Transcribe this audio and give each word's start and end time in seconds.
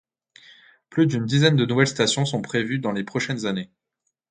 Plus 0.89 1.05
d'une 1.05 1.27
dizaine 1.27 1.55
de 1.55 1.63
nouvelles 1.63 1.85
stations 1.85 2.25
sont 2.25 2.41
prévues 2.41 2.79
dans 2.79 2.91
les 2.91 3.03
prochaines 3.03 3.45
années. 3.45 3.69